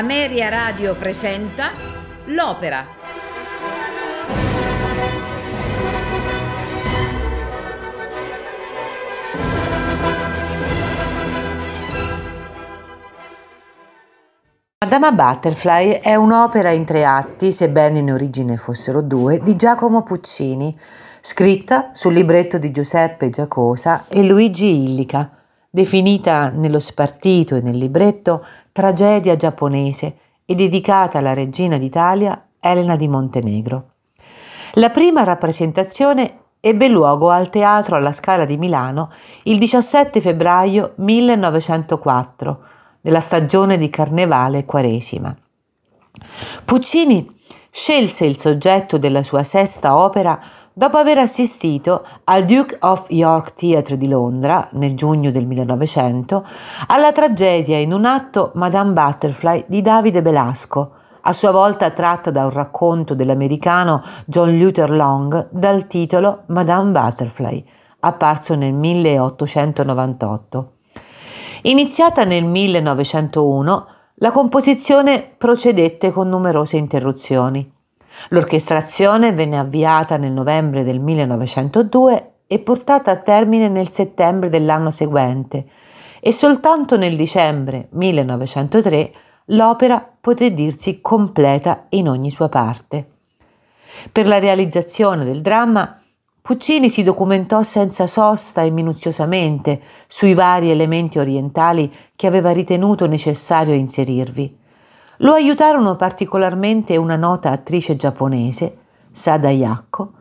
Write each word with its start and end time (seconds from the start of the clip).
Ameria 0.00 0.48
Radio 0.48 0.94
presenta 0.94 1.72
L'Opera. 2.28 2.86
Madama 14.78 15.12
Butterfly 15.12 15.90
è 16.00 16.14
un'opera 16.14 16.70
in 16.70 16.86
tre 16.86 17.04
atti, 17.04 17.52
sebbene 17.52 17.98
in 17.98 18.10
origine 18.10 18.56
fossero 18.56 19.02
due, 19.02 19.40
di 19.42 19.54
Giacomo 19.54 20.02
Puccini, 20.02 20.74
scritta 21.20 21.90
sul 21.92 22.14
libretto 22.14 22.56
di 22.56 22.70
Giuseppe 22.70 23.28
Giacosa 23.28 24.06
e 24.08 24.22
Luigi 24.22 24.82
Illica, 24.82 25.30
definita 25.68 26.48
nello 26.48 26.80
spartito 26.80 27.54
e 27.56 27.60
nel 27.60 27.76
libretto 27.76 28.42
tragedia 28.80 29.36
giapponese 29.36 30.16
e 30.46 30.54
dedicata 30.54 31.18
alla 31.18 31.34
regina 31.34 31.76
d'Italia 31.76 32.46
Elena 32.58 32.96
di 32.96 33.08
Montenegro. 33.08 33.90
La 34.74 34.88
prima 34.88 35.22
rappresentazione 35.22 36.38
ebbe 36.60 36.88
luogo 36.88 37.28
al 37.28 37.50
Teatro 37.50 37.96
alla 37.96 38.10
Scala 38.10 38.46
di 38.46 38.56
Milano 38.56 39.10
il 39.42 39.58
17 39.58 40.22
febbraio 40.22 40.94
1904, 40.96 42.60
nella 43.02 43.20
stagione 43.20 43.76
di 43.76 43.90
Carnevale 43.90 44.64
Quaresima. 44.64 45.36
Puccini 46.64 47.38
scelse 47.70 48.24
il 48.24 48.38
soggetto 48.38 48.96
della 48.96 49.22
sua 49.22 49.42
sesta 49.42 49.94
opera 49.94 50.40
dopo 50.72 50.96
aver 50.96 51.18
assistito 51.18 52.06
al 52.24 52.44
Duke 52.44 52.76
of 52.80 53.10
York 53.10 53.54
Theatre 53.54 53.96
di 53.96 54.08
Londra 54.08 54.68
nel 54.72 54.94
giugno 54.94 55.30
del 55.30 55.46
1900 55.46 56.46
alla 56.86 57.12
tragedia 57.12 57.78
in 57.78 57.92
un 57.92 58.04
atto 58.04 58.52
Madame 58.54 58.92
Butterfly 58.92 59.64
di 59.66 59.82
Davide 59.82 60.22
Belasco, 60.22 60.92
a 61.22 61.32
sua 61.32 61.50
volta 61.50 61.90
tratta 61.90 62.30
da 62.30 62.44
un 62.44 62.50
racconto 62.50 63.14
dell'americano 63.14 64.02
John 64.26 64.56
Luther 64.56 64.90
Long 64.90 65.48
dal 65.50 65.86
titolo 65.86 66.44
Madame 66.46 66.92
Butterfly, 66.92 67.64
apparso 68.00 68.54
nel 68.54 68.72
1898. 68.72 70.72
Iniziata 71.62 72.24
nel 72.24 72.44
1901, 72.44 73.86
la 74.14 74.30
composizione 74.30 75.30
procedette 75.36 76.10
con 76.10 76.28
numerose 76.28 76.78
interruzioni. 76.78 77.70
L'orchestrazione 78.28 79.32
venne 79.32 79.58
avviata 79.58 80.16
nel 80.16 80.32
novembre 80.32 80.84
del 80.84 81.00
1902 81.00 82.32
e 82.46 82.58
portata 82.58 83.10
a 83.10 83.16
termine 83.16 83.68
nel 83.68 83.90
settembre 83.90 84.48
dell'anno 84.48 84.90
seguente 84.90 85.66
e 86.20 86.32
soltanto 86.32 86.96
nel 86.96 87.16
dicembre 87.16 87.88
1903 87.90 89.12
l'opera 89.46 90.06
poté 90.20 90.52
dirsi 90.52 91.00
completa 91.00 91.86
in 91.90 92.08
ogni 92.08 92.30
sua 92.30 92.48
parte. 92.48 93.06
Per 94.12 94.26
la 94.26 94.38
realizzazione 94.38 95.24
del 95.24 95.40
dramma 95.40 96.00
Puccini 96.42 96.88
si 96.88 97.02
documentò 97.02 97.62
senza 97.62 98.06
sosta 98.06 98.62
e 98.62 98.70
minuziosamente 98.70 99.80
sui 100.06 100.32
vari 100.34 100.70
elementi 100.70 101.18
orientali 101.18 101.92
che 102.16 102.26
aveva 102.26 102.50
ritenuto 102.50 103.06
necessario 103.06 103.74
inserirvi. 103.74 104.58
Lo 105.22 105.34
aiutarono 105.34 105.96
particolarmente 105.96 106.96
una 106.96 107.16
nota 107.16 107.50
attrice 107.50 107.94
giapponese, 107.94 108.78
Sada 109.10 109.50
Yakko, 109.50 110.12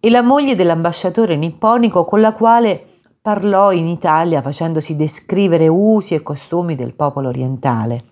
e 0.00 0.10
la 0.10 0.22
moglie 0.22 0.56
dell'ambasciatore 0.56 1.36
nipponico 1.36 2.04
con 2.04 2.20
la 2.20 2.32
quale 2.32 2.84
parlò 3.22 3.70
in 3.70 3.86
Italia 3.86 4.42
facendosi 4.42 4.96
descrivere 4.96 5.68
usi 5.68 6.14
e 6.14 6.24
costumi 6.24 6.74
del 6.74 6.94
popolo 6.94 7.28
orientale. 7.28 8.04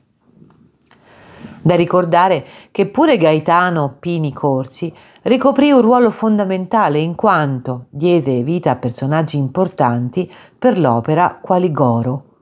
Da 1.63 1.75
ricordare 1.75 2.47
che 2.71 2.87
pure 2.91 3.17
Gaetano 3.17 3.97
Pini 3.99 4.33
Corsi 4.33 4.95
ricoprì 5.23 5.73
un 5.73 5.81
ruolo 5.81 6.13
fondamentale 6.13 7.01
in 7.01 7.17
quanto 7.17 7.87
diede 7.91 8.45
vita 8.45 8.71
a 8.71 8.77
personaggi 8.77 9.37
importanti 9.37 10.33
per 10.57 10.79
l'opera 10.79 11.41
quali 11.43 11.73
Goro. 11.73 12.36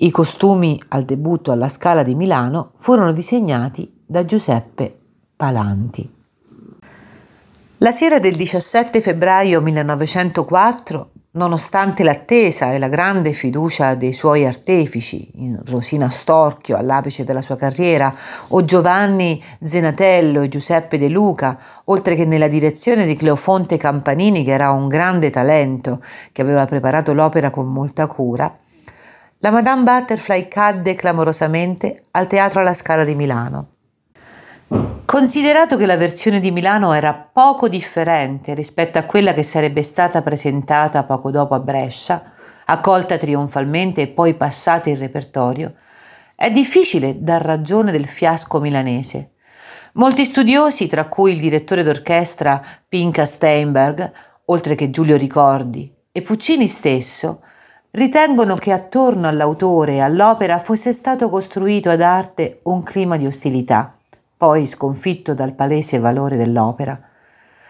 I 0.00 0.12
costumi 0.12 0.80
al 0.90 1.02
debutto 1.02 1.50
alla 1.50 1.68
Scala 1.68 2.04
di 2.04 2.14
Milano 2.14 2.70
furono 2.76 3.12
disegnati 3.12 4.00
da 4.06 4.24
Giuseppe 4.24 4.96
Palanti. 5.34 6.08
La 7.78 7.90
sera 7.90 8.20
del 8.20 8.36
17 8.36 9.00
febbraio 9.00 9.60
1904, 9.60 11.10
nonostante 11.32 12.04
l'attesa 12.04 12.70
e 12.70 12.78
la 12.78 12.86
grande 12.86 13.32
fiducia 13.32 13.96
dei 13.96 14.12
suoi 14.12 14.46
artefici, 14.46 15.32
in 15.34 15.60
Rosina 15.64 16.10
Storchio 16.10 16.76
all'apice 16.76 17.24
della 17.24 17.42
sua 17.42 17.56
carriera, 17.56 18.14
o 18.50 18.62
Giovanni 18.62 19.42
Zenatello 19.60 20.42
e 20.42 20.48
Giuseppe 20.48 20.96
De 20.96 21.08
Luca, 21.08 21.58
oltre 21.86 22.14
che 22.14 22.24
nella 22.24 22.46
direzione 22.46 23.04
di 23.04 23.16
Cleofonte 23.16 23.76
Campanini, 23.76 24.44
che 24.44 24.52
era 24.52 24.70
un 24.70 24.86
grande 24.86 25.30
talento, 25.30 26.00
che 26.30 26.42
aveva 26.42 26.66
preparato 26.66 27.12
l'opera 27.12 27.50
con 27.50 27.66
molta 27.66 28.06
cura, 28.06 28.56
la 29.40 29.50
Madame 29.50 29.84
Butterfly 29.84 30.48
cadde 30.48 30.96
clamorosamente 30.96 32.06
al 32.10 32.26
Teatro 32.26 32.60
alla 32.60 32.74
Scala 32.74 33.04
di 33.04 33.14
Milano. 33.14 33.68
Considerato 35.04 35.76
che 35.76 35.86
la 35.86 35.96
versione 35.96 36.40
di 36.40 36.50
Milano 36.50 36.92
era 36.92 37.14
poco 37.14 37.68
differente 37.68 38.52
rispetto 38.54 38.98
a 38.98 39.04
quella 39.04 39.32
che 39.34 39.44
sarebbe 39.44 39.84
stata 39.84 40.22
presentata 40.22 41.04
poco 41.04 41.30
dopo 41.30 41.54
a 41.54 41.60
Brescia, 41.60 42.32
accolta 42.64 43.16
trionfalmente 43.16 44.02
e 44.02 44.08
poi 44.08 44.34
passata 44.34 44.90
in 44.90 44.98
repertorio, 44.98 45.74
è 46.34 46.50
difficile 46.50 47.22
dar 47.22 47.42
ragione 47.42 47.92
del 47.92 48.06
fiasco 48.06 48.58
milanese. 48.58 49.34
Molti 49.92 50.24
studiosi, 50.24 50.88
tra 50.88 51.04
cui 51.06 51.32
il 51.32 51.40
direttore 51.40 51.84
d'orchestra 51.84 52.60
Pinca 52.88 53.24
Steinberg, 53.24 54.12
oltre 54.46 54.74
che 54.74 54.90
Giulio 54.90 55.16
Ricordi, 55.16 55.94
e 56.10 56.22
Puccini 56.22 56.66
stesso, 56.66 57.40
ritengono 57.92 58.54
che 58.54 58.72
attorno 58.72 59.28
all'autore 59.28 59.94
e 59.94 60.00
all'opera 60.00 60.58
fosse 60.58 60.92
stato 60.92 61.28
costruito 61.30 61.90
ad 61.90 62.00
arte 62.00 62.60
un 62.64 62.82
clima 62.82 63.16
di 63.16 63.26
ostilità, 63.26 63.96
poi 64.36 64.66
sconfitto 64.66 65.34
dal 65.34 65.54
palese 65.54 65.98
valore 65.98 66.36
dell'opera. 66.36 67.00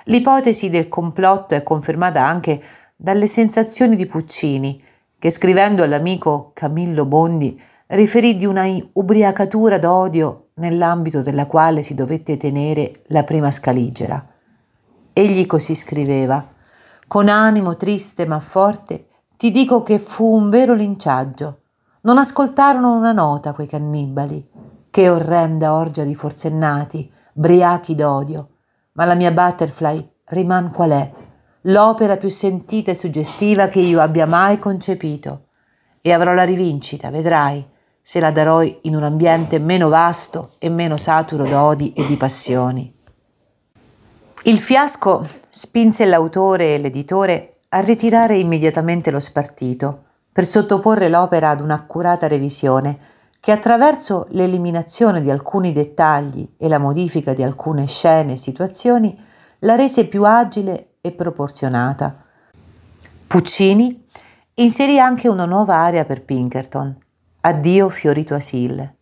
L'ipotesi 0.05 0.71
del 0.71 0.89
complotto 0.89 1.55
è 1.55 1.63
confermata 1.63 2.25
anche 2.25 2.61
dalle 2.97 3.27
sensazioni 3.27 3.95
di 3.95 4.07
Puccini, 4.07 4.83
che 5.19 5.31
scrivendo 5.31 5.83
all'amico 5.83 6.51
Camillo 6.55 7.05
Bondi 7.05 7.61
riferì 7.89 8.37
di 8.37 8.45
una 8.45 8.67
ubriacatura 8.93 9.79
d'odio 9.79 10.49
nell'ambito 10.55 11.23
della 11.23 11.47
quale 11.47 11.83
si 11.83 11.95
dovette 11.95 12.37
tenere 12.37 13.03
la 13.07 13.25
prima 13.25 13.51
scaligera. 13.51 14.25
Egli 15.13 15.47
così 15.47 15.75
scriveva, 15.75 16.47
con 17.07 17.29
animo 17.29 17.77
triste 17.77 18.27
ma 18.27 18.41
forte, 18.41 19.08
ti 19.39 19.53
dico 19.53 19.85
che 19.85 20.01
fu 20.01 20.35
un 20.35 20.51
vero 20.51 20.75
linciaggio. 20.75 21.61
Non 22.01 22.19
ascoltarono 22.19 22.93
una 22.93 23.13
nota 23.13 23.53
quei 23.53 23.69
cannibali. 23.69 24.45
Che 24.91 25.09
orrenda 25.09 25.75
orgia 25.75 26.03
di 26.03 26.17
forsennati, 26.17 27.09
briachi 27.35 27.95
d'odio. 27.95 28.49
Ma 28.95 29.05
la 29.05 29.15
mia 29.15 29.31
butterfly 29.31 30.15
riman 30.25 30.73
qual 30.73 30.91
è, 30.91 31.13
l'opera 31.63 32.17
più 32.17 32.29
sentita 32.29 32.91
e 32.91 32.97
suggestiva 32.97 33.69
che 33.69 33.79
io 33.79 34.01
abbia 34.01 34.27
mai 34.27 34.59
concepito. 34.59 35.51
E 36.01 36.13
avrò 36.13 36.33
la 36.33 36.43
rivincita, 36.43 37.11
vedrai, 37.11 37.65
se 38.03 38.19
la 38.19 38.33
darò 38.33 38.61
in 38.63 38.97
un 38.97 39.05
ambiente 39.05 39.61
meno 39.61 39.89
vasto 39.89 40.55
e 40.59 40.69
meno 40.69 40.97
saturo 40.97 41.47
d'odi 41.47 41.93
e 41.93 42.05
di 42.07 42.17
passioni. 42.17 42.93
Il 44.43 44.59
fiasco 44.59 45.25
spinse 45.49 46.07
l'autore 46.07 46.75
e 46.75 46.79
l'editore 46.79 47.53
a 47.71 47.81
ritirare 47.81 48.37
immediatamente 48.37 49.11
lo 49.11 49.21
spartito 49.21 50.05
per 50.33 50.49
sottoporre 50.49 51.09
l'opera 51.09 51.51
ad 51.51 51.61
un'accurata 51.61 52.27
revisione 52.27 52.99
che 53.41 53.53
attraverso 53.53 54.27
l'eliminazione 54.31 55.21
di 55.21 55.31
alcuni 55.31 55.73
dettagli 55.73 56.55
e 56.57 56.69
la 56.69 56.79
modifica 56.79 57.35
di 57.35 57.43
alcune 57.43 57.87
scene 57.87 58.33
e 58.33 58.37
situazioni 58.37 59.17
la 59.61 59.75
rese 59.75 60.07
più 60.07 60.25
agile 60.25 60.95
e 61.01 61.13
proporzionata. 61.13 62.25
Puccini 63.27 64.07
inserì 64.55 64.99
anche 64.99 65.29
una 65.29 65.45
nuova 65.45 65.77
area 65.77 66.05
per 66.05 66.25
Pinkerton, 66.25 66.97
Addio 67.43 67.89
fiorito 67.91 68.35
asil. 68.35 68.95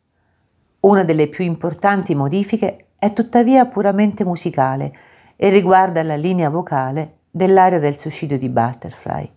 Una 0.80 1.04
delle 1.04 1.28
più 1.28 1.44
importanti 1.44 2.14
modifiche 2.14 2.88
è 2.98 3.12
tuttavia 3.12 3.66
puramente 3.66 4.24
musicale 4.24 4.92
e 5.36 5.50
riguarda 5.50 6.02
la 6.02 6.16
linea 6.16 6.50
vocale 6.50 7.20
dell'area 7.36 7.78
del 7.78 7.98
suicidio 7.98 8.38
di 8.38 8.48
Butterfly. 8.48 9.30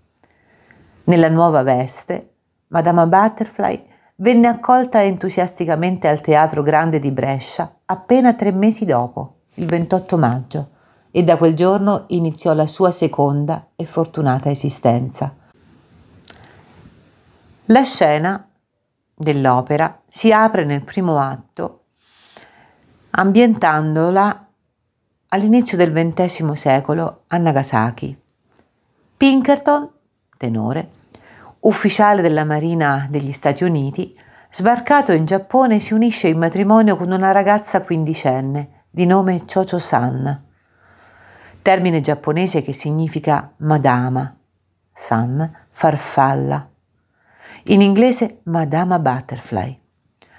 Nella 1.04 1.28
nuova 1.28 1.64
veste, 1.64 2.36
Madama 2.68 3.06
Butterfly 3.06 3.86
venne 4.16 4.48
accolta 4.48 5.04
entusiasticamente 5.04 6.08
al 6.08 6.22
Teatro 6.22 6.64
Grande 6.64 7.00
di 7.00 7.12
Brescia 7.12 7.80
appena 7.86 8.34
tre 8.36 8.54
mesi 8.54 8.86
dopo, 8.86 9.40
il 9.56 9.66
28 9.66 10.18
maggio, 10.18 10.70
e 11.12 11.24
da 11.24 11.36
quel 11.36 11.54
giorno 11.54 12.06
iniziò 12.08 12.54
la 12.54 12.68
sua 12.68 12.92
seconda 12.92 13.72
e 13.76 13.84
fortunata 13.84 14.50
esistenza. 14.50 15.36
La 17.66 17.84
scena 17.84 18.50
dell'opera 19.14 20.02
si 20.06 20.32
apre 20.32 20.64
nel 20.64 20.86
primo 20.86 21.20
atto 21.20 21.84
ambientandola 23.10 24.49
all'inizio 25.30 25.78
del 25.78 25.92
XX 25.92 26.54
secolo 26.54 27.24
a 27.28 27.38
Nagasaki. 27.38 28.18
Pinkerton, 29.16 29.90
tenore, 30.38 30.90
ufficiale 31.62 32.22
della 32.22 32.46
Marina 32.46 33.08
degli 33.10 33.32
Stati 33.32 33.64
Uniti, 33.64 34.18
sbarcato 34.52 35.12
in 35.12 35.26
Giappone 35.26 35.80
si 35.80 35.94
unisce 35.94 36.30
in 36.30 36.40
matrimonio 36.40 36.96
con 36.96 37.12
una 37.12 37.32
ragazza 37.32 37.84
quindicenne 37.84 38.86
di 38.90 39.06
nome 39.06 39.46
Chocho-san, 39.46 40.46
termine 41.62 42.02
giapponese 42.02 42.64
che 42.64 42.74
significa 42.74 43.54
madama, 43.58 44.36
san, 44.92 45.52
farfalla, 45.70 46.68
in 47.66 47.82
inglese 47.82 48.40
Madama 48.46 48.98
Butterfly, 48.98 49.80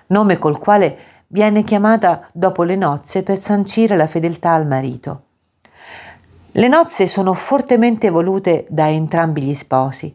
nome 0.09 0.39
col 0.39 0.59
quale 0.59 1.10
viene 1.33 1.63
chiamata 1.63 2.29
dopo 2.33 2.63
le 2.63 2.77
nozze 2.77 3.23
per 3.23 3.39
sancire 3.39 3.97
la 3.97 4.07
fedeltà 4.07 4.53
al 4.53 4.67
marito. 4.67 5.23
Le 6.53 6.69
nozze 6.69 7.07
sono 7.07 7.35
fortemente 7.35 8.11
volute 8.11 8.67
da 8.69 8.89
entrambi 8.89 9.43
gli 9.43 9.55
sposi. 9.55 10.15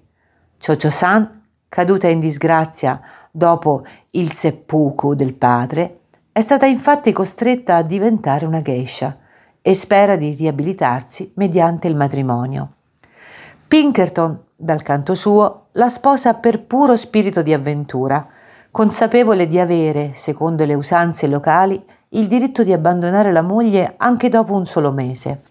Chocho-san, 0.58 1.44
caduta 1.70 2.08
in 2.08 2.20
disgrazia 2.20 3.00
dopo 3.32 3.86
il 4.12 4.34
seppuku 4.34 5.14
del 5.14 5.34
padre, 5.34 6.00
è 6.34 6.42
stata 6.42 6.66
infatti 6.66 7.14
costretta 7.14 7.78
a 7.78 7.82
diventare 7.82 8.46
una 8.46 8.62
geisha 8.62 9.18
e 9.62 9.74
spera 9.74 10.18
di 10.18 10.32
riabilitarsi 10.32 11.32
mediante 11.36 11.88
il 11.88 11.96
matrimonio. 11.96 12.72
Pinkerton, 13.70 14.38
dal 14.54 14.82
canto 14.82 15.16
suo, 15.16 15.68
la 15.74 15.88
sposa 15.88 16.34
per 16.34 16.64
puro 16.64 16.98
spirito 16.98 17.42
di 17.42 17.54
avventura, 17.54 18.28
consapevole 18.76 19.48
di 19.48 19.58
avere, 19.58 20.12
secondo 20.16 20.66
le 20.66 20.74
usanze 20.74 21.28
locali, 21.28 21.82
il 22.10 22.28
diritto 22.28 22.62
di 22.62 22.74
abbandonare 22.74 23.32
la 23.32 23.42
moglie 23.42 23.94
anche 23.96 24.28
dopo 24.28 24.52
un 24.52 24.66
solo 24.66 24.92
mese. 24.92 25.44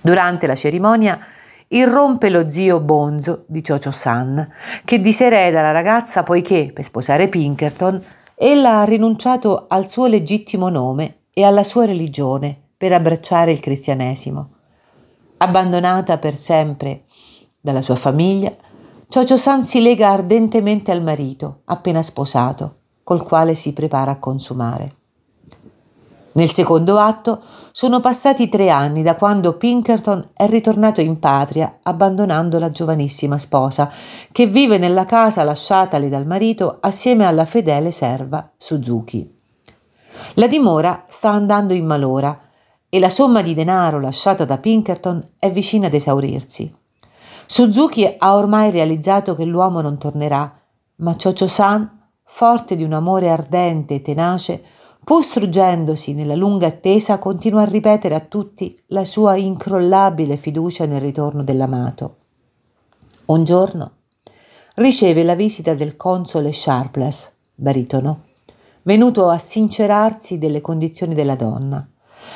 Durante 0.00 0.46
la 0.46 0.54
cerimonia 0.54 1.20
irrompe 1.68 2.30
lo 2.30 2.48
zio 2.48 2.80
Bonzo 2.80 3.44
di 3.46 3.60
Chocho 3.60 3.90
San, 3.90 4.50
che 4.86 5.02
disereda 5.02 5.60
la 5.60 5.70
ragazza 5.70 6.22
poiché, 6.22 6.70
per 6.72 6.84
sposare 6.84 7.28
Pinkerton, 7.28 8.02
ella 8.36 8.78
ha 8.78 8.84
rinunciato 8.84 9.66
al 9.68 9.90
suo 9.90 10.06
legittimo 10.06 10.70
nome 10.70 11.24
e 11.34 11.44
alla 11.44 11.62
sua 11.62 11.84
religione 11.84 12.58
per 12.74 12.94
abbracciare 12.94 13.52
il 13.52 13.60
cristianesimo. 13.60 14.48
Abbandonata 15.36 16.16
per 16.16 16.38
sempre 16.38 17.02
dalla 17.60 17.82
sua 17.82 17.96
famiglia, 17.96 18.56
Chocho 19.10 19.38
San 19.38 19.64
si 19.64 19.80
lega 19.80 20.10
ardentemente 20.10 20.90
al 20.90 21.02
marito, 21.02 21.62
appena 21.64 22.02
sposato, 22.02 22.74
col 23.02 23.22
quale 23.22 23.54
si 23.54 23.72
prepara 23.72 24.10
a 24.10 24.18
consumare. 24.18 24.96
Nel 26.32 26.50
secondo 26.50 26.98
atto 26.98 27.40
sono 27.72 28.00
passati 28.00 28.50
tre 28.50 28.68
anni 28.68 29.02
da 29.02 29.16
quando 29.16 29.56
Pinkerton 29.56 30.28
è 30.34 30.46
ritornato 30.46 31.00
in 31.00 31.18
patria 31.18 31.78
abbandonando 31.82 32.58
la 32.58 32.68
giovanissima 32.68 33.38
sposa 33.38 33.90
che 34.30 34.46
vive 34.46 34.76
nella 34.76 35.06
casa 35.06 35.42
lasciatale 35.42 36.10
dal 36.10 36.26
marito 36.26 36.76
assieme 36.78 37.24
alla 37.24 37.46
fedele 37.46 37.90
serva 37.92 38.52
Suzuki. 38.58 39.36
La 40.34 40.46
dimora 40.46 41.06
sta 41.08 41.30
andando 41.30 41.72
in 41.72 41.86
malora 41.86 42.38
e 42.90 42.98
la 42.98 43.08
somma 43.08 43.40
di 43.40 43.54
denaro 43.54 44.00
lasciata 44.00 44.44
da 44.44 44.58
Pinkerton 44.58 45.30
è 45.38 45.50
vicina 45.50 45.86
ad 45.86 45.94
esaurirsi. 45.94 46.77
Suzuki 47.50 48.04
ha 48.18 48.36
ormai 48.36 48.70
realizzato 48.70 49.34
che 49.34 49.46
l'uomo 49.46 49.80
non 49.80 49.96
tornerà, 49.96 50.54
ma 50.96 51.16
Chocho-san, 51.16 52.10
forte 52.22 52.76
di 52.76 52.84
un 52.84 52.92
amore 52.92 53.30
ardente 53.30 53.94
e 53.94 54.02
tenace, 54.02 54.62
pur 55.02 55.24
struggendosi 55.24 56.12
nella 56.12 56.34
lunga 56.34 56.66
attesa, 56.66 57.16
continua 57.16 57.62
a 57.62 57.64
ripetere 57.64 58.14
a 58.14 58.20
tutti 58.20 58.78
la 58.88 59.06
sua 59.06 59.36
incrollabile 59.36 60.36
fiducia 60.36 60.84
nel 60.84 61.00
ritorno 61.00 61.42
dell'amato. 61.42 62.16
Un 63.24 63.44
giorno 63.44 63.92
riceve 64.74 65.22
la 65.22 65.34
visita 65.34 65.72
del 65.72 65.96
console 65.96 66.52
Sharpless, 66.52 67.32
baritono, 67.54 68.24
venuto 68.82 69.30
a 69.30 69.38
sincerarsi 69.38 70.36
delle 70.36 70.60
condizioni 70.60 71.14
della 71.14 71.34
donna. 71.34 71.88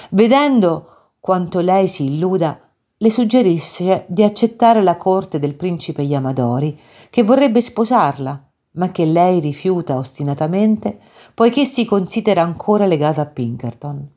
Vedendo 0.09 1.11
quanto 1.21 1.61
lei 1.61 1.87
si 1.87 2.07
illuda, 2.07 2.59
le 3.03 3.11
suggerisce 3.11 4.05
di 4.07 4.23
accettare 4.23 4.81
la 4.81 4.97
corte 4.97 5.41
del 5.41 5.55
principe 5.55 6.03
Yamadori, 6.03 6.79
che 7.11 7.25
vorrebbe 7.25 7.61
sposarla, 7.61 8.49
ma 8.75 8.91
che 8.93 9.05
lei 9.05 9.41
rifiuta 9.41 9.97
ostinatamente 9.97 10.99
poiché 11.35 11.65
si 11.65 11.85
considera 11.85 12.43
ancora 12.43 12.87
legata 12.87 13.23
a 13.23 13.27
Pinkerton. 13.27 14.09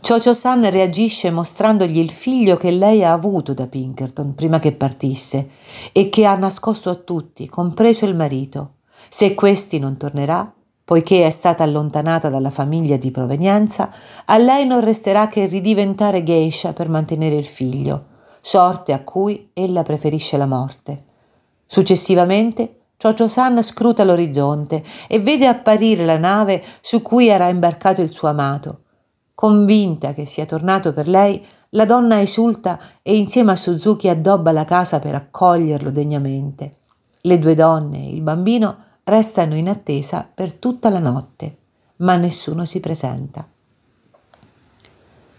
Chocho-san 0.00 0.70
reagisce 0.70 1.32
mostrandogli 1.32 1.98
il 1.98 2.12
figlio 2.12 2.56
che 2.56 2.70
lei 2.70 3.02
ha 3.02 3.12
avuto 3.12 3.54
da 3.54 3.66
Pinkerton 3.66 4.36
prima 4.36 4.60
che 4.60 4.72
partisse 4.72 5.48
e 5.90 6.08
che 6.10 6.24
ha 6.26 6.36
nascosto 6.36 6.90
a 6.90 6.94
tutti, 6.94 7.48
compreso 7.48 8.04
il 8.06 8.14
marito. 8.14 8.74
Se 9.08 9.34
questi 9.34 9.80
non 9.80 9.96
tornerà, 9.96 10.54
poiché 10.88 11.26
è 11.26 11.30
stata 11.30 11.64
allontanata 11.64 12.30
dalla 12.30 12.48
famiglia 12.48 12.96
di 12.96 13.10
provenienza, 13.10 13.92
a 14.24 14.38
lei 14.38 14.64
non 14.64 14.80
resterà 14.80 15.28
che 15.28 15.44
ridiventare 15.44 16.22
geisha 16.22 16.72
per 16.72 16.88
mantenere 16.88 17.34
il 17.34 17.44
figlio, 17.44 18.04
sorte 18.40 18.94
a 18.94 19.02
cui 19.02 19.50
ella 19.52 19.82
preferisce 19.82 20.38
la 20.38 20.46
morte. 20.46 21.04
Successivamente, 21.66 22.84
Chocho-san 22.96 23.62
scruta 23.62 24.02
l'orizzonte 24.02 24.82
e 25.08 25.20
vede 25.20 25.46
apparire 25.46 26.06
la 26.06 26.16
nave 26.16 26.64
su 26.80 27.02
cui 27.02 27.28
era 27.28 27.48
imbarcato 27.48 28.00
il 28.00 28.10
suo 28.10 28.28
amato. 28.28 28.78
Convinta 29.34 30.14
che 30.14 30.24
sia 30.24 30.46
tornato 30.46 30.94
per 30.94 31.06
lei, 31.06 31.44
la 31.72 31.84
donna 31.84 32.18
esulta 32.22 32.80
e 33.02 33.14
insieme 33.14 33.52
a 33.52 33.56
Suzuki 33.56 34.08
addobba 34.08 34.52
la 34.52 34.64
casa 34.64 35.00
per 35.00 35.14
accoglierlo 35.14 35.90
degnamente. 35.90 36.76
Le 37.20 37.38
due 37.38 37.52
donne 37.54 38.06
e 38.06 38.10
il 38.10 38.22
bambino 38.22 38.86
restano 39.08 39.54
in 39.54 39.68
attesa 39.68 40.28
per 40.32 40.52
tutta 40.52 40.90
la 40.90 40.98
notte, 40.98 41.56
ma 41.96 42.16
nessuno 42.16 42.64
si 42.64 42.78
presenta. 42.80 43.46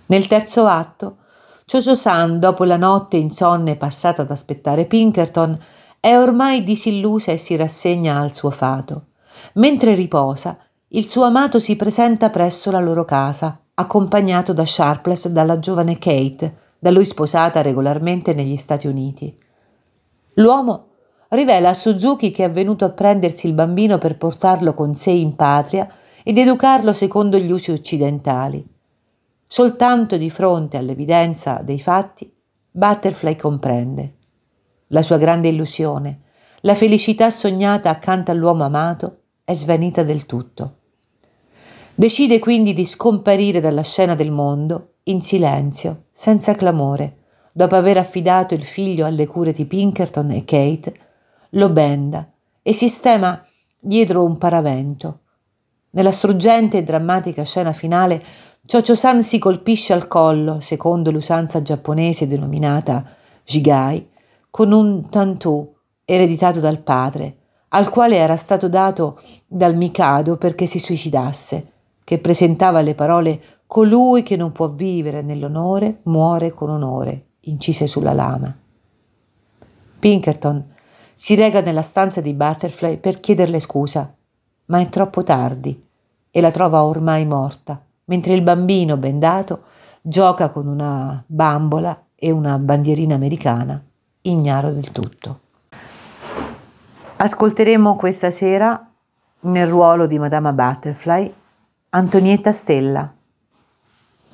Nel 0.08 0.28
terzo 0.28 0.66
atto, 0.66 1.18
Choso-san, 1.66 2.40
dopo 2.40 2.64
la 2.64 2.78
notte 2.78 3.18
insonne 3.18 3.76
passata 3.76 4.24
ad 4.24 4.32
aspettare 4.32 4.86
Pinkerton, 4.86 5.58
è 6.00 6.18
ormai 6.18 6.64
disillusa 6.64 7.32
e 7.32 7.38
si 7.38 7.56
rassegna 7.56 8.20
al 8.20 8.34
suo 8.34 8.50
fato. 8.50 9.06
Mentre 9.54 9.94
riposa, 9.94 10.58
il 10.88 11.08
suo 11.08 11.26
amato 11.26 11.60
si 11.60 11.76
presenta 11.76 12.32
presso 12.32 12.72
la 12.72 12.80
loro 12.80 13.06
casa, 13.06 13.60
accompagnato 13.76 14.52
da 14.52 14.66
Sharpless 14.66 15.26
e 15.26 15.32
dalla 15.32 15.60
giovane 15.60 16.00
Kate, 16.00 16.58
da 16.80 16.90
lui 16.90 17.06
sposata 17.06 17.62
regolarmente 17.62 18.34
negli 18.34 18.58
Stati 18.58 18.88
Uniti. 18.88 19.32
L'uomo 20.36 20.89
rivela 21.30 21.70
a 21.70 21.74
Suzuki 21.74 22.32
che 22.32 22.46
è 22.46 22.52
venuto 22.52 22.86
a 22.86 22.90
prendersi 22.90 23.48
il 23.48 23.54
bambino 23.54 23.98
per 23.98 24.18
portarlo 24.18 24.74
con 24.74 24.94
sé 24.94 25.12
in 25.12 25.36
patria 25.36 25.88
ed 26.24 26.38
educarlo 26.38 26.94
secondo 26.94 27.38
gli 27.38 27.52
usi 27.52 27.72
occidentali. 27.72 28.66
Soltanto 29.48 30.18
di 30.18 30.30
fronte 30.30 30.78
all'evidenza 30.78 31.62
dei 31.64 31.80
fatti, 31.80 32.32
Butterfly 32.72 33.36
comprende. 33.36 34.16
La 34.88 35.02
sua 35.02 35.18
grande 35.18 35.48
illusione, 35.48 36.22
la 36.62 36.76
felicità 36.76 37.30
sognata 37.30 37.90
accanto 37.90 38.32
all'uomo 38.32 38.64
amato, 38.64 39.22
è 39.44 39.54
svanita 39.54 40.04
del 40.04 40.26
tutto. 40.26 40.76
Decide 41.96 42.40
quindi 42.40 42.74
di 42.74 42.86
scomparire 42.86 43.60
dalla 43.60 43.84
scena 43.84 44.16
del 44.16 44.32
mondo 44.32 44.94
in 45.04 45.22
silenzio, 45.22 46.06
senza 46.12 46.54
clamore, 46.54 47.18
dopo 47.52 47.76
aver 47.76 47.98
affidato 47.98 48.54
il 48.54 48.64
figlio 48.64 49.06
alle 49.06 49.26
cure 49.26 49.52
di 49.52 49.66
Pinkerton 49.66 50.32
e 50.32 50.44
Kate 50.46 50.94
lo 51.52 51.70
benda 51.70 52.30
e 52.62 52.74
sistema 52.74 53.42
dietro 53.80 54.24
un 54.24 54.38
paravento. 54.38 55.20
Nella 55.92 56.12
struggente 56.12 56.78
e 56.78 56.84
drammatica 56.84 57.44
scena 57.44 57.74
finale, 57.74 58.24
Chocho-san 58.66 59.24
si 59.24 59.40
colpisce 59.40 59.94
al 59.94 60.08
collo, 60.08 60.60
secondo 60.60 61.10
l'usanza 61.10 61.62
giapponese 61.62 62.28
denominata 62.28 63.04
jigai, 63.44 64.08
con 64.52 64.72
un 64.72 65.10
tantù 65.10 65.76
ereditato 66.06 66.60
dal 66.60 66.80
padre, 66.80 67.38
al 67.70 67.90
quale 67.90 68.18
era 68.18 68.36
stato 68.36 68.68
dato 68.68 69.20
dal 69.48 69.76
Mikado 69.76 70.38
perché 70.38 70.66
si 70.68 70.78
suicidasse, 70.78 71.72
che 72.04 72.20
presentava 72.20 72.82
le 72.82 72.96
parole 72.96 73.42
Colui 73.66 74.24
che 74.24 74.36
non 74.36 74.52
può 74.52 74.68
vivere 74.68 75.22
nell'onore 75.22 76.00
muore 76.06 76.50
con 76.52 76.72
onore, 76.72 77.26
incise 77.42 77.86
sulla 77.86 78.14
lama. 78.14 78.52
Pinkerton 80.00 80.66
si 81.22 81.36
rega 81.36 81.60
nella 81.60 81.82
stanza 81.82 82.22
di 82.22 82.34
Butterfly 82.34 82.96
per 82.96 83.20
chiederle 83.20 83.60
scusa, 83.60 84.10
ma 84.68 84.80
è 84.80 84.88
troppo 84.88 85.22
tardi 85.22 85.86
e 86.32 86.40
la 86.40 86.50
trova 86.50 86.86
ormai 86.86 87.26
morta, 87.26 87.78
mentre 88.06 88.34
il 88.36 88.42
bambino 88.42 88.96
bendato 88.96 89.64
gioca 90.02 90.48
con 90.48 90.66
una 90.66 91.22
bambola 91.26 92.06
e 92.16 92.32
una 92.32 92.58
bandierina 92.58 93.16
americana, 93.16 93.84
ignaro 94.22 94.72
del 94.72 94.92
tutto. 94.92 95.40
Ascolteremo 97.18 97.98
questa 97.98 98.32
sera 98.32 98.90
nel 99.42 99.68
ruolo 99.68 100.08
di 100.08 100.18
Madama 100.18 100.54
Butterfly 100.54 101.34
Antonietta 101.90 102.54
Stella. 102.54 103.14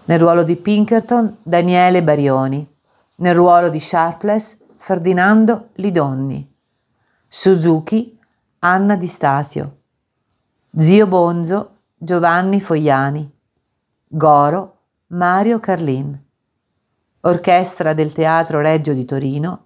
Nel 0.04 0.20
ruolo 0.20 0.44
di 0.44 0.56
Pinkerton 0.56 1.38
Daniele 1.42 2.04
Barioni. 2.04 2.76
Nel 3.16 3.34
ruolo 3.34 3.70
di 3.70 3.80
Sharpless 3.80 4.60
Ferdinando 4.78 5.70
Lidonni. 5.78 6.54
Suzuki 7.38 8.18
Anna 8.60 8.96
Di 8.96 9.08
Stasio. 9.08 9.80
Zio 10.74 11.06
Bonzo 11.06 11.80
Giovanni 11.98 12.62
Fogliani. 12.62 13.30
Goro 14.08 14.78
Mario 15.08 15.60
Carlin. 15.60 16.18
Orchestra 17.20 17.94
del 17.94 18.14
Teatro 18.14 18.62
Reggio 18.62 18.94
di 18.94 19.04
Torino. 19.04 19.66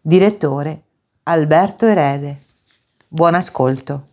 Direttore 0.00 0.82
Alberto 1.22 1.86
Erede. 1.86 2.40
Buon 3.06 3.36
ascolto. 3.36 4.06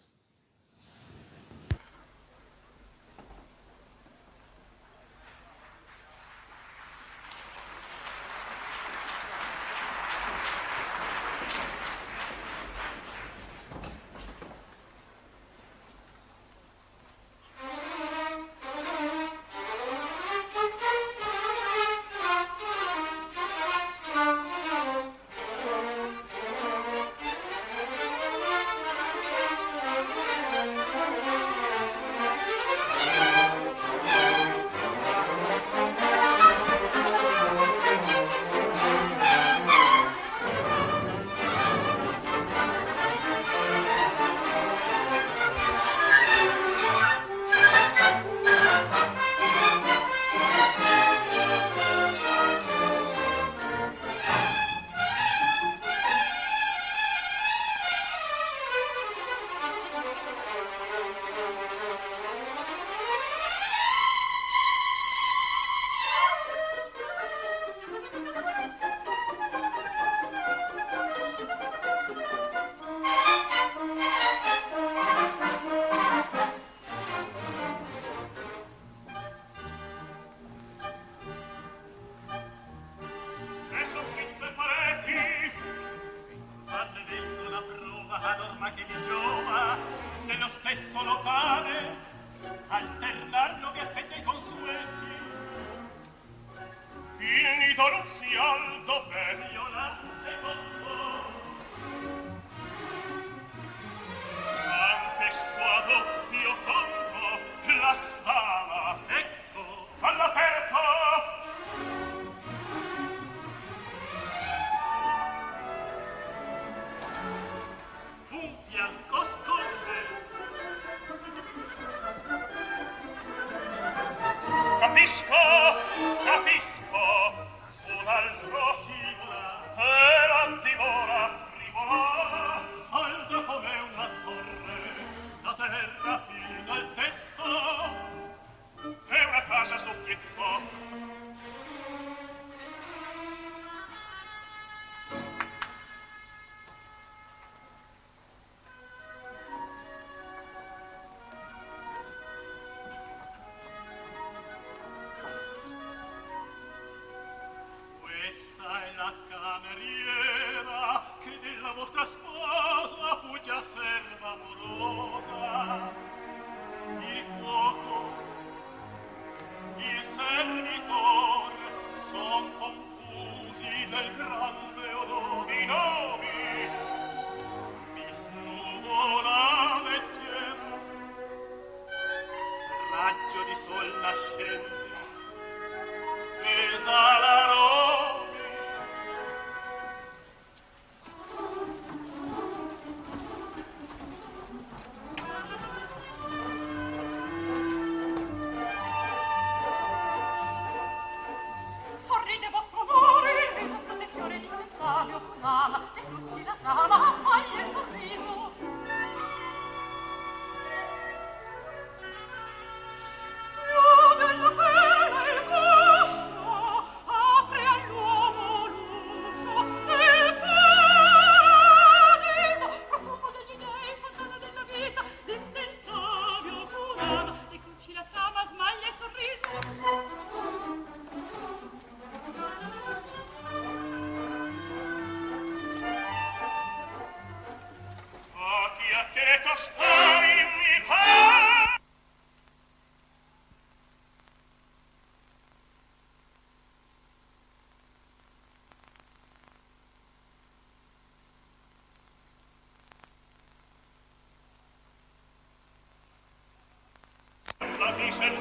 decent 258.00 258.39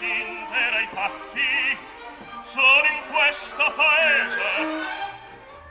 scindere 0.00 0.82
i 0.82 0.88
patti 0.94 1.78
sono 2.44 2.84
in 2.88 3.12
questo 3.12 3.72
paese. 3.76 4.88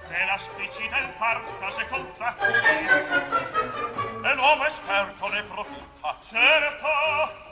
Che 0.07 0.25
la 0.25 0.37
spicina 0.37 0.99
il 0.99 1.09
parta 1.17 1.71
se 1.71 1.87
contratti. 1.87 2.45
E 4.23 4.33
l'uomo 4.35 4.65
esperto 4.65 5.27
ne 5.29 5.43
profitta 5.43 6.17
certo 6.21 7.48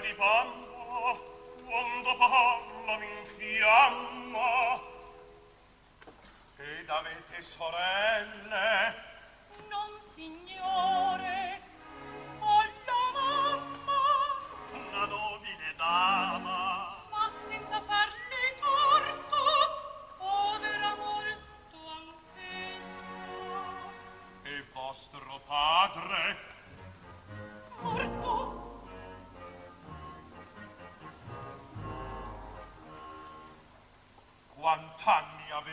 di 0.00 0.14
form 0.16 0.59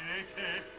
che 0.08 0.77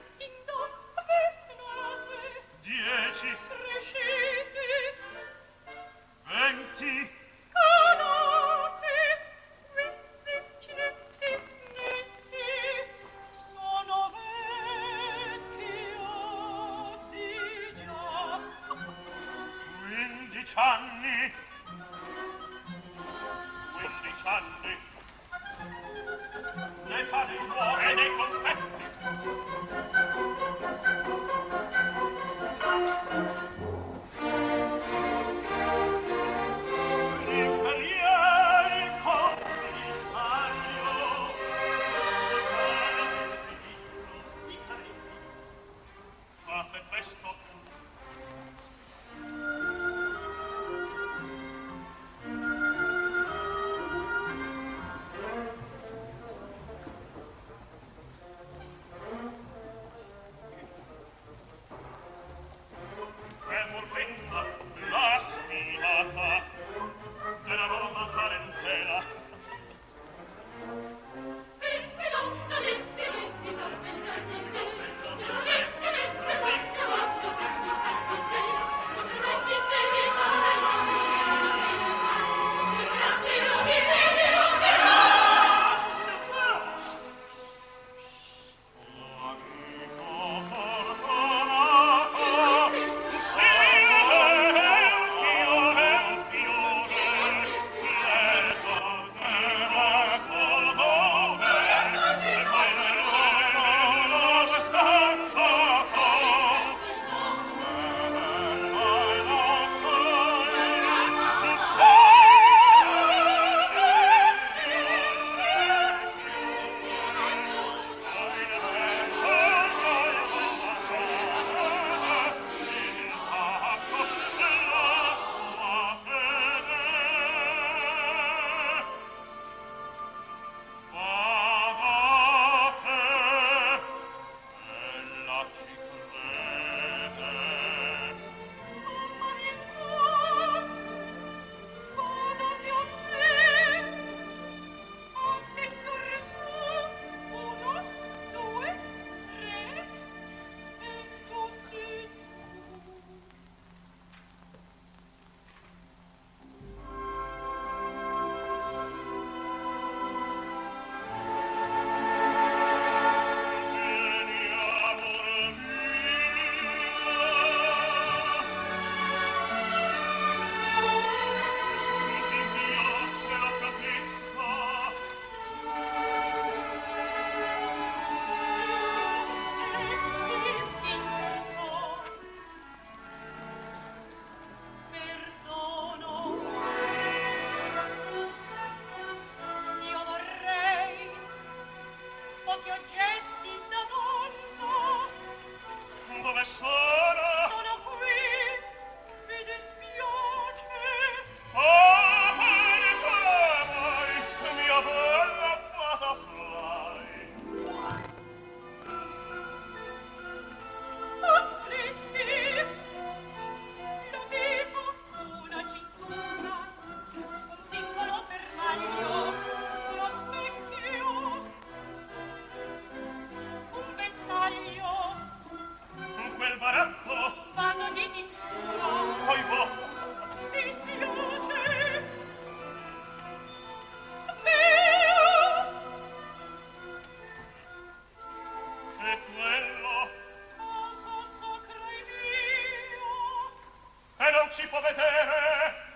ci 244.51 244.67
può 244.69 244.81
vedere. 244.81 245.87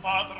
Padre 0.00 0.37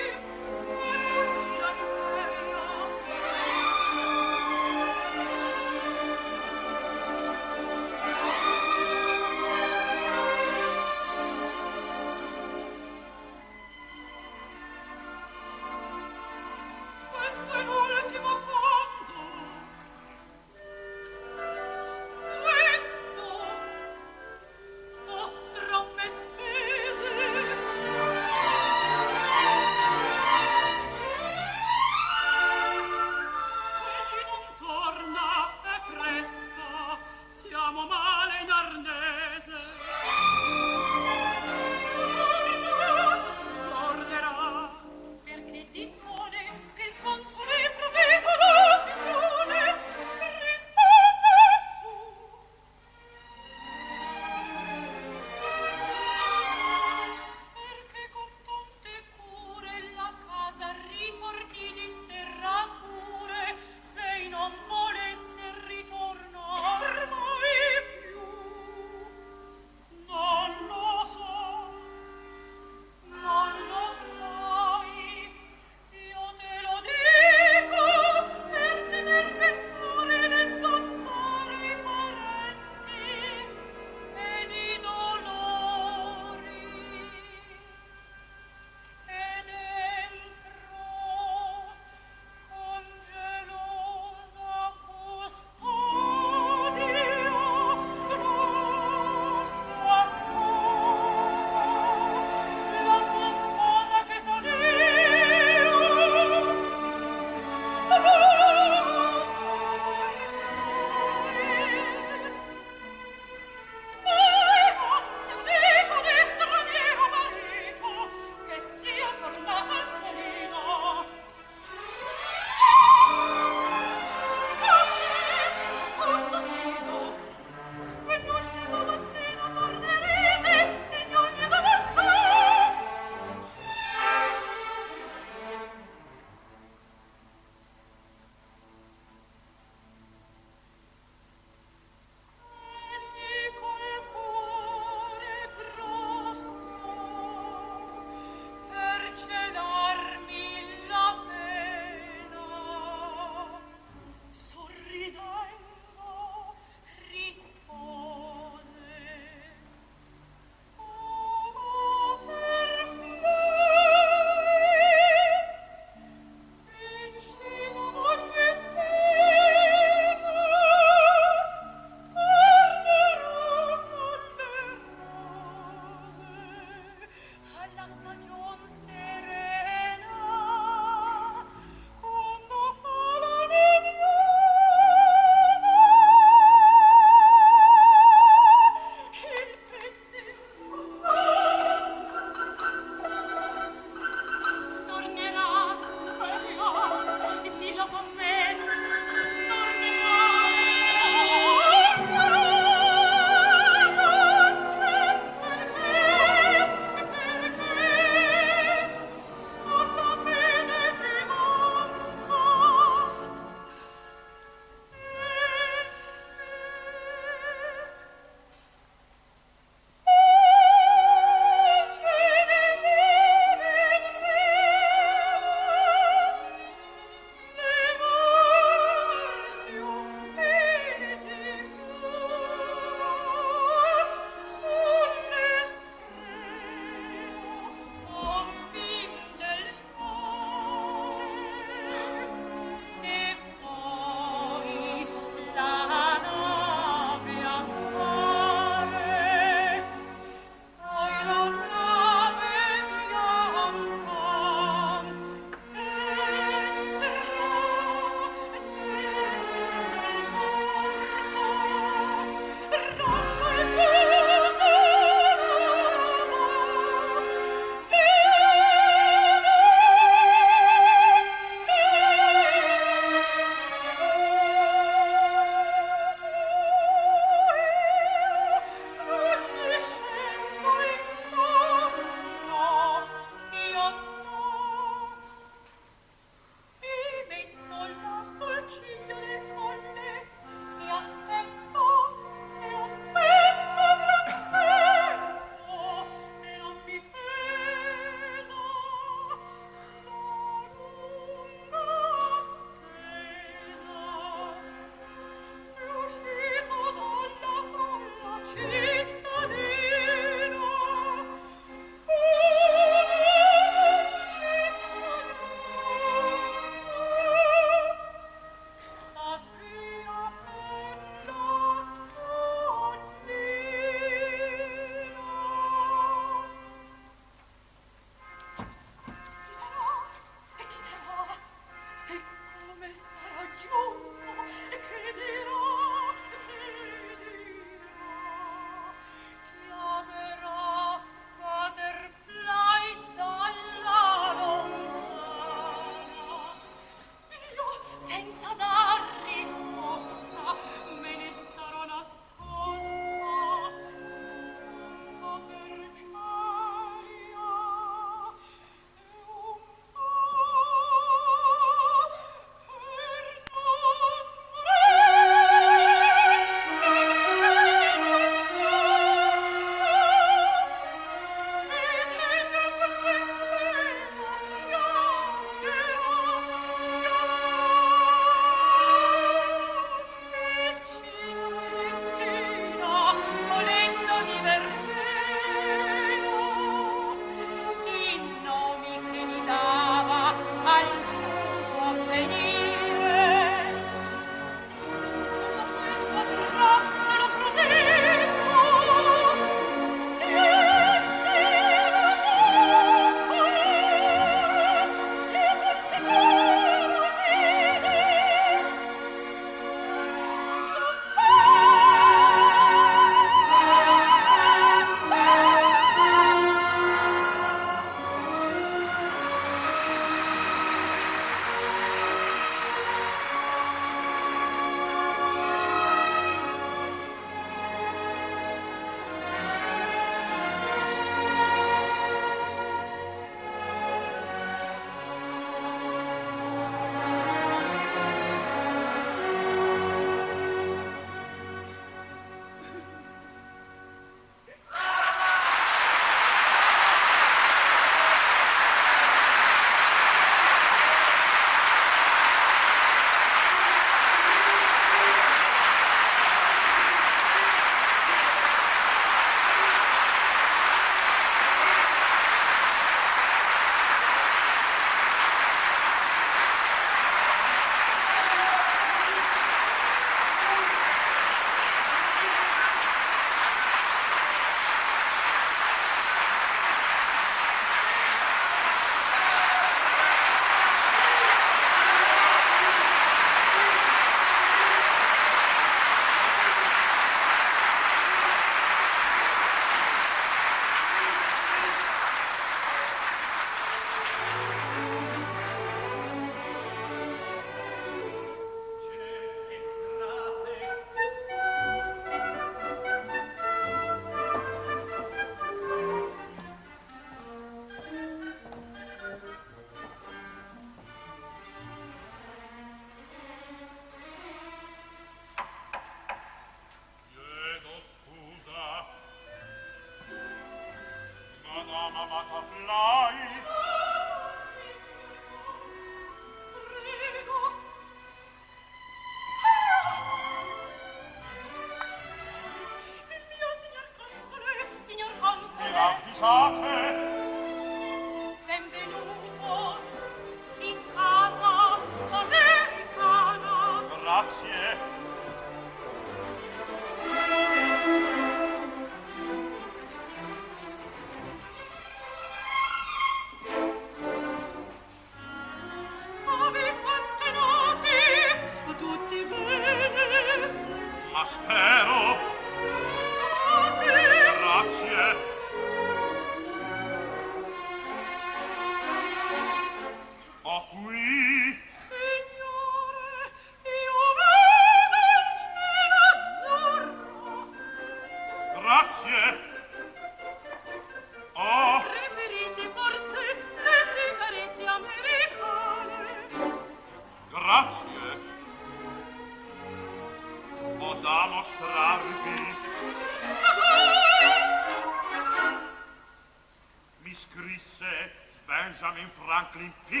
moglie 599.61 600.00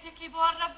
che 0.00 0.12
chi 0.12 0.28
vorrà 0.28 0.70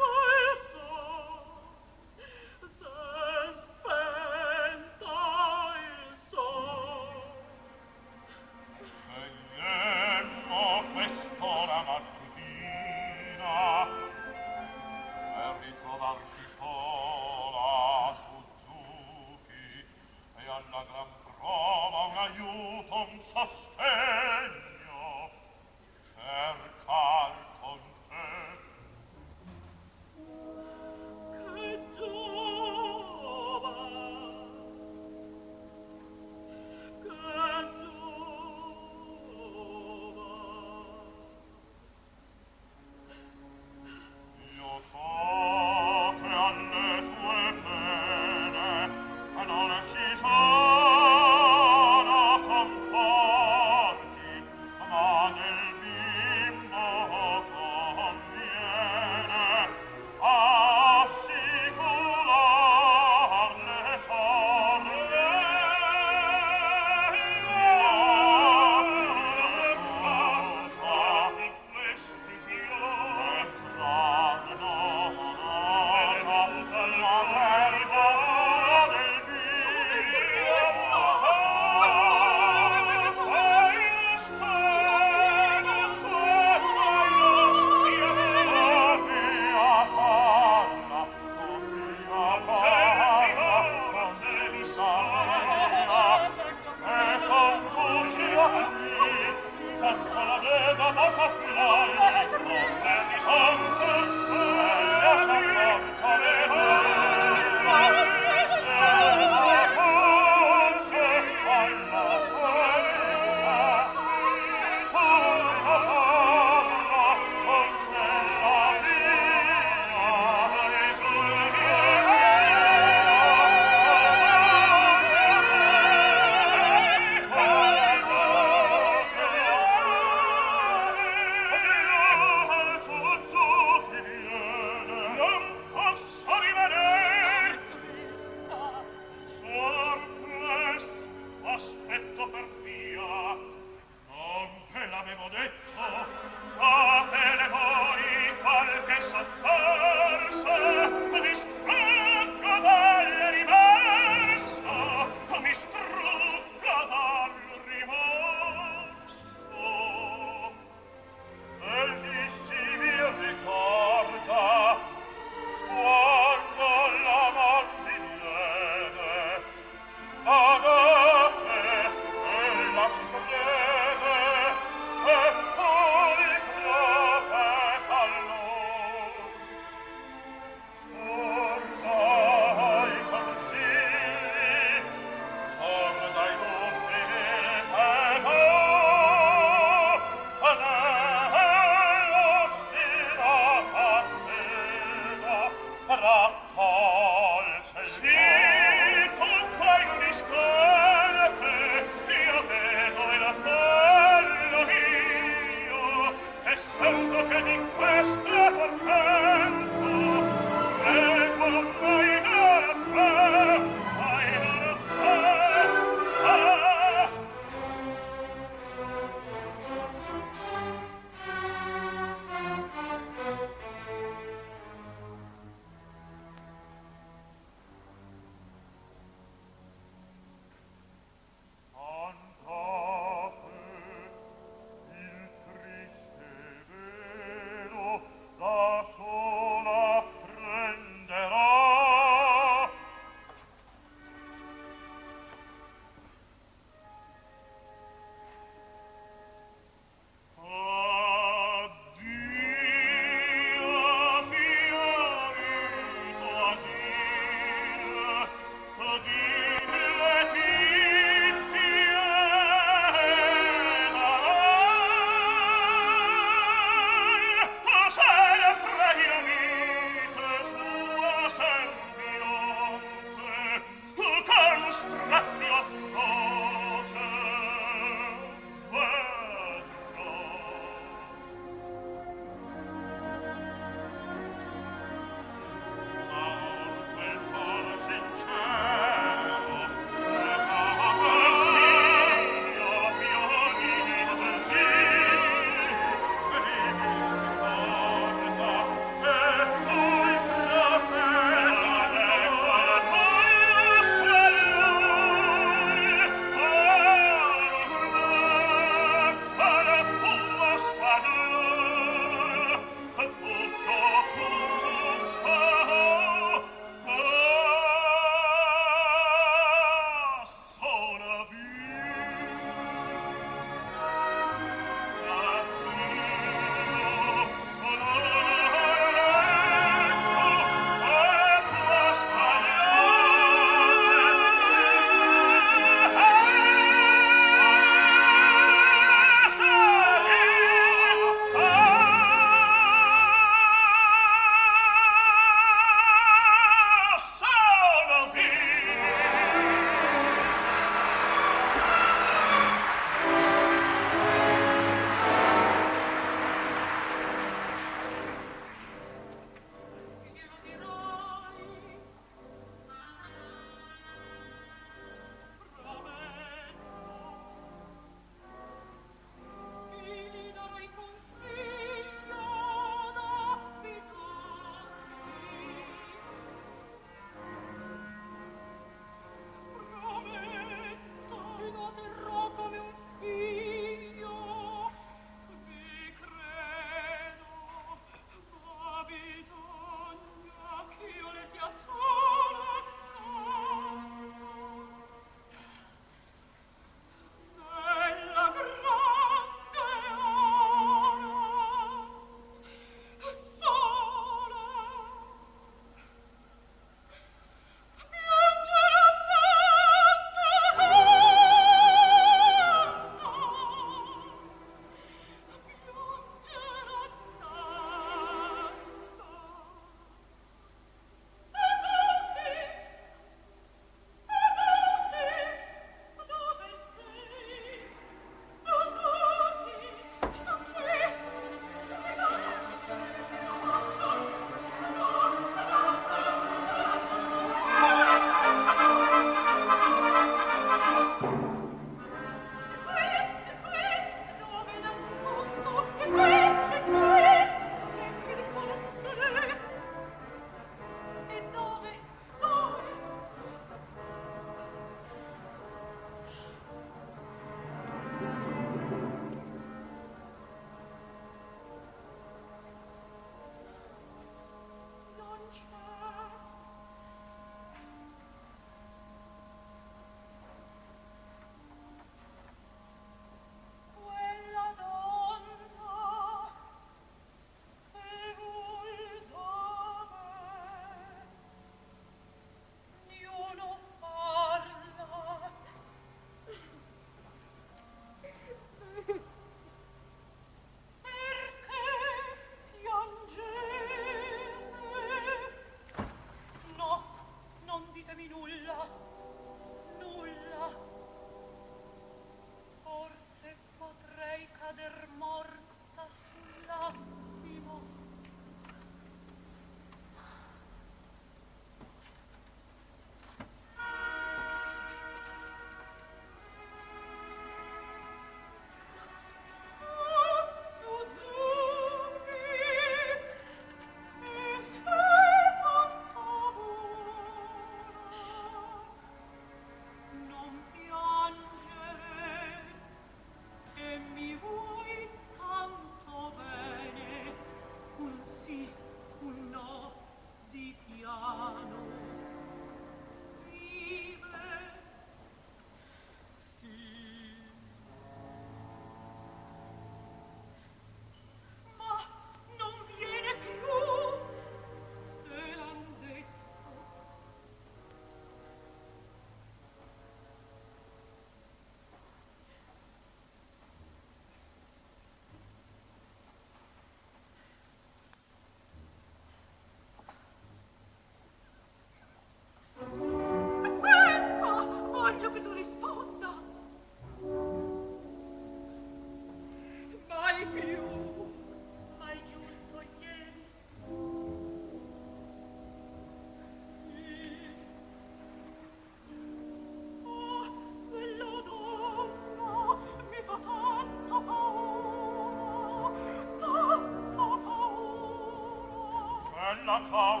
Oh, 599.52 600.00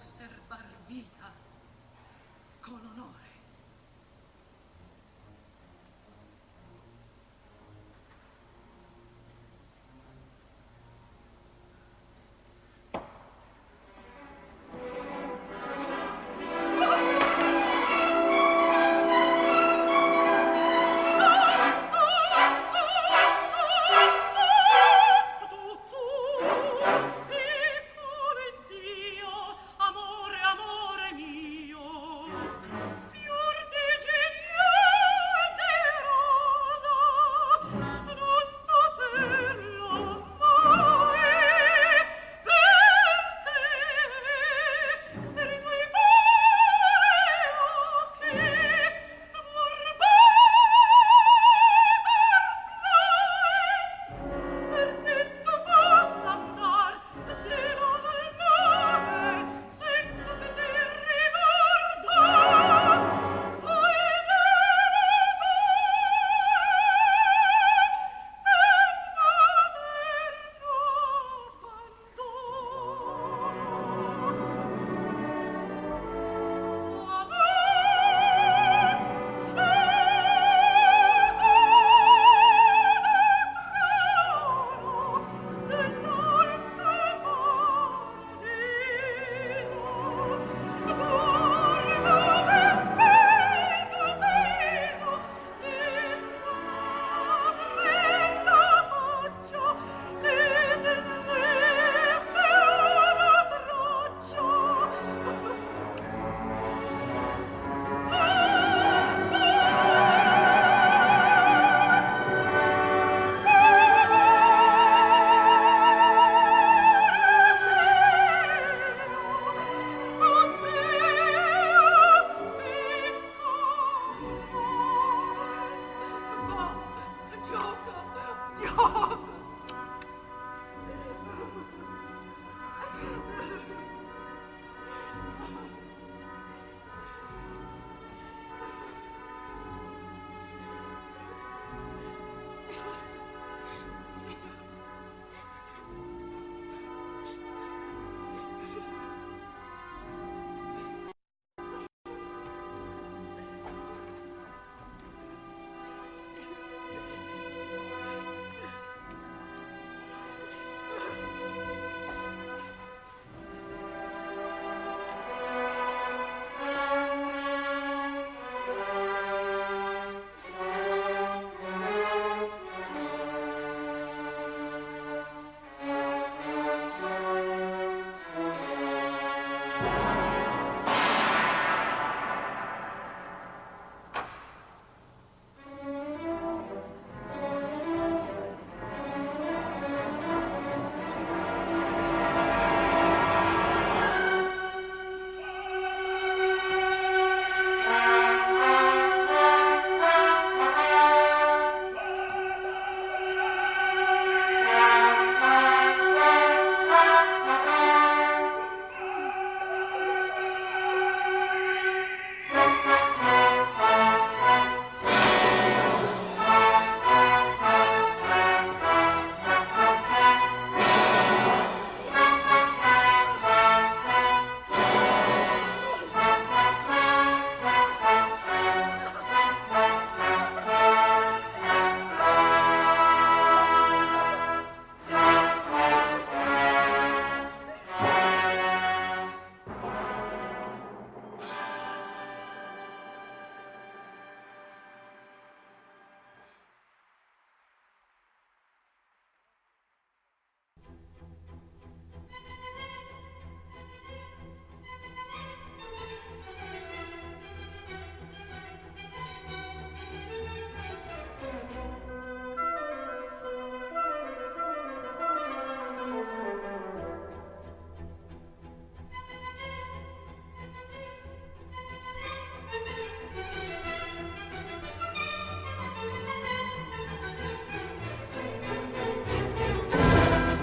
serbar 0.00 0.66
vita 0.88 1.32
con 2.60 2.86
onore. 2.86 3.21